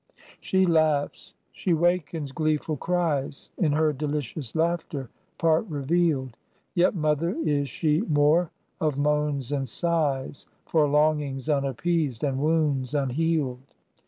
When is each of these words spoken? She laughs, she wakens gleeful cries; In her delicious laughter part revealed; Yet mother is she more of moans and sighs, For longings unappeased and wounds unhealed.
She 0.39 0.65
laughs, 0.65 1.35
she 1.51 1.73
wakens 1.75 2.31
gleeful 2.31 2.75
cries; 2.75 3.51
In 3.59 3.73
her 3.73 3.93
delicious 3.93 4.55
laughter 4.55 5.11
part 5.37 5.67
revealed; 5.67 6.35
Yet 6.73 6.95
mother 6.95 7.37
is 7.45 7.69
she 7.69 8.01
more 8.09 8.49
of 8.79 8.97
moans 8.97 9.51
and 9.51 9.69
sighs, 9.69 10.47
For 10.65 10.87
longings 10.87 11.47
unappeased 11.49 12.23
and 12.23 12.39
wounds 12.39 12.95
unhealed. 12.95 13.61